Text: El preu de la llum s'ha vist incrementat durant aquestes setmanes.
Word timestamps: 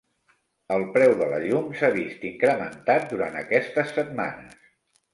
El 0.75 0.85
preu 0.95 1.13
de 1.19 1.27
la 1.33 1.41
llum 1.43 1.69
s'ha 1.81 1.91
vist 1.99 2.27
incrementat 2.31 3.09
durant 3.15 3.41
aquestes 3.47 3.97
setmanes. 4.01 4.61